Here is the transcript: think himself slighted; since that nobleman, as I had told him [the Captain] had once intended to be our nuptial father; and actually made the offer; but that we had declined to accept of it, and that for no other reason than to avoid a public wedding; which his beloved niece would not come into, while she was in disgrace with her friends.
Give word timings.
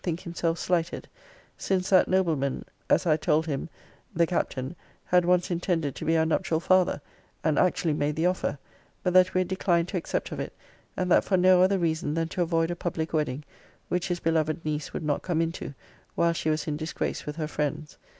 think 0.03 0.21
himself 0.21 0.57
slighted; 0.57 1.07
since 1.59 1.87
that 1.91 2.07
nobleman, 2.07 2.65
as 2.89 3.05
I 3.05 3.11
had 3.11 3.21
told 3.21 3.45
him 3.45 3.69
[the 4.15 4.25
Captain] 4.25 4.75
had 5.05 5.25
once 5.25 5.51
intended 5.51 5.93
to 5.93 6.05
be 6.05 6.17
our 6.17 6.25
nuptial 6.25 6.59
father; 6.59 6.99
and 7.43 7.59
actually 7.59 7.93
made 7.93 8.15
the 8.15 8.25
offer; 8.25 8.57
but 9.03 9.13
that 9.13 9.35
we 9.35 9.41
had 9.41 9.47
declined 9.47 9.89
to 9.89 9.97
accept 9.97 10.31
of 10.31 10.39
it, 10.39 10.53
and 10.97 11.11
that 11.11 11.23
for 11.23 11.37
no 11.37 11.61
other 11.61 11.77
reason 11.77 12.15
than 12.15 12.29
to 12.29 12.41
avoid 12.41 12.71
a 12.71 12.75
public 12.75 13.13
wedding; 13.13 13.43
which 13.89 14.07
his 14.07 14.19
beloved 14.19 14.65
niece 14.65 14.91
would 14.91 15.03
not 15.03 15.21
come 15.21 15.39
into, 15.39 15.75
while 16.15 16.33
she 16.33 16.49
was 16.49 16.65
in 16.67 16.75
disgrace 16.77 17.27
with 17.27 17.35
her 17.35 17.47
friends. 17.47 17.99